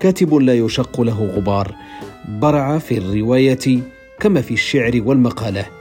[0.00, 1.74] كاتب لا يشق له غبار.
[2.28, 3.80] برع في الرواية
[4.20, 5.77] كما في الشعر والمقالة.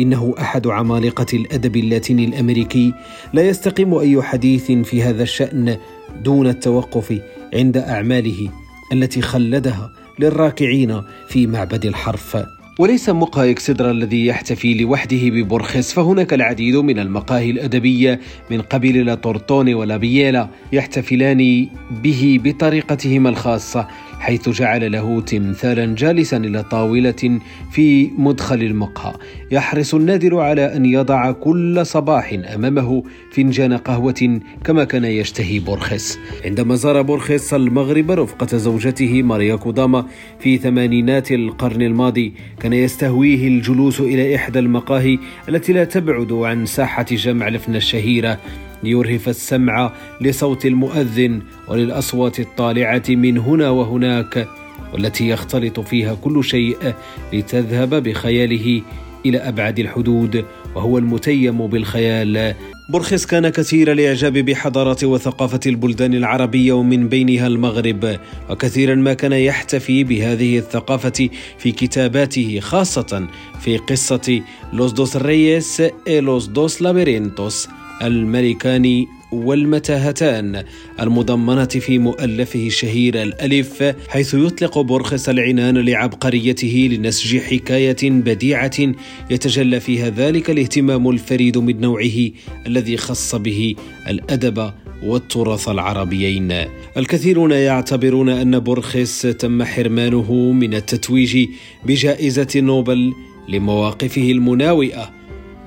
[0.00, 2.94] إنه أحد عمالقة الأدب اللاتيني الأمريكي
[3.32, 5.76] لا يستقيم أي حديث في هذا الشأن
[6.24, 7.20] دون التوقف
[7.54, 8.50] عند أعماله
[8.92, 12.36] التي خلدها للراكعين في معبد الحرف.
[12.78, 19.14] وليس مقهى إكسدرا الذي يحتفي لوحده ببورخيس فهناك العديد من المقاهي الأدبية من قبيل لا
[19.14, 23.88] تورتوني ولا بييلا يحتفلان به بطريقتهما الخاصة.
[24.18, 29.14] حيث جعل له تمثالا جالسا إلى طاولة في مدخل المقهى.
[29.50, 33.02] يحرص النادر على أن يضع كل صباح أمامه
[33.32, 36.18] فنجان قهوة كما كان يشتهي بورخيس.
[36.44, 40.06] عندما زار بورخيس المغرب رفقة زوجته ماريا كوداما
[40.40, 45.18] في ثمانينات القرن الماضي كان يستهويه الجلوس إلى إحدى المقاهي
[45.48, 48.38] التي لا تبعد عن ساحة جمع لفن الشهيرة.
[48.82, 54.48] ليرهف السمع لصوت المؤذن وللأصوات الطالعة من هنا وهناك
[54.92, 56.94] والتي يختلط فيها كل شيء
[57.32, 58.82] لتذهب بخياله
[59.26, 60.44] إلى أبعد الحدود
[60.74, 62.54] وهو المتيم بالخيال.
[62.90, 68.18] بورخيس كان كثير الإعجاب بحضاره وثقافة البلدان العربية ومن بينها المغرب
[68.50, 71.28] وكثيرا ما كان يحتفي بهذه الثقافة
[71.58, 73.28] في كتاباته خاصة
[73.60, 74.40] في قصة
[74.72, 77.68] لوس دوس ريس y los dos laberintos.
[78.02, 80.64] الملكان والمتاهتان
[81.00, 88.94] المضمنة في مؤلفه الشهير الألف حيث يطلق بورخس العنان لعبقريته لنسج حكاية بديعة
[89.30, 92.30] يتجلى فيها ذلك الاهتمام الفريد من نوعه
[92.66, 93.74] الذي خص به
[94.08, 94.70] الأدب
[95.02, 96.52] والتراث العربيين.
[96.96, 101.48] الكثيرون يعتبرون أن بورخس تم حرمانه من التتويج
[101.86, 103.12] بجائزة نوبل
[103.48, 105.17] لمواقفه المناوئة.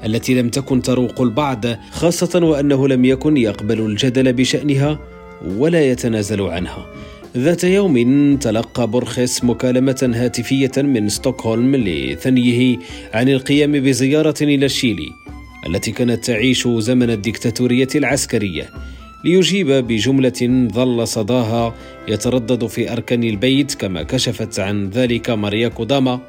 [0.06, 5.00] التي لم تكن تروق البعض خاصة وأنه لم يكن يقبل الجدل بشأنها
[5.58, 6.86] ولا يتنازل عنها.
[7.38, 12.78] ذات يوم تلقى بورخيس مكالمة هاتفية من ستوكهولم لثنيه
[13.14, 15.10] عن القيام بزيارة إلى الشيلي
[15.68, 18.70] التي كانت تعيش زمن الدكتاتورية العسكرية
[19.26, 21.76] ليجيب بجملة ظل صداها
[22.08, 26.20] يتردد في أركان البيت كما كشفت عن ذلك ماريا كوداما.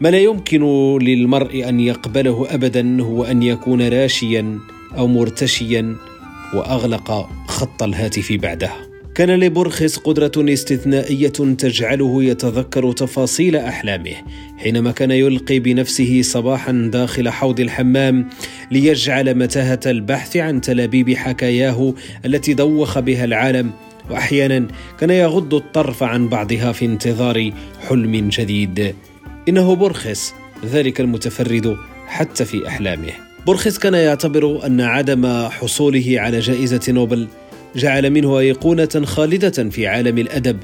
[0.00, 0.62] ما لا يمكن
[1.02, 4.58] للمرء أن يقبله ابدا هو أن يكون راشيا
[4.98, 5.96] أو مرتشيا
[6.54, 8.76] وأغلق خط الهاتف بعدها
[9.14, 14.14] كان لبرخس قدرة استثنائية تجعله يتذكر تفاصيل أحلامه
[14.58, 18.28] حينما كان يلقي بنفسه صباحا داخل حوض الحمام
[18.70, 21.94] ليجعل متاهة البحث عن تلابيب حكاياه
[22.24, 23.70] التي دوخ بها العالم.
[24.10, 24.68] وأحيانا
[24.98, 27.50] كان يغض الطرف عن بعضها في انتظار
[27.88, 28.94] حلم جديد.
[29.50, 30.34] إنه بورخس
[30.64, 33.12] ذلك المتفرد حتى في أحلامه.
[33.46, 37.28] بورخس كان يعتبر أن عدم حصوله على جائزة نوبل
[37.76, 40.56] جعل منه أيقونة خالدة في عالم الأدب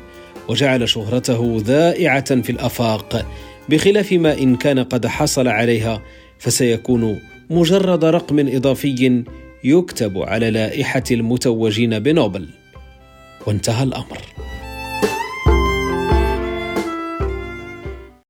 [0.48, 3.26] وجعل شهرته ذائعة في الآفاق.
[3.68, 6.02] بخلاف ما إن كان قد حصل عليها
[6.38, 9.24] فسيكون مجرد رقم إضافي
[9.64, 12.48] يكتب على لائحة المتوجين بنوبل.
[13.46, 14.18] وانتهى الأمر.